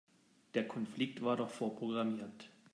[0.55, 2.49] Der Konflikt war doch vorprogrammiert.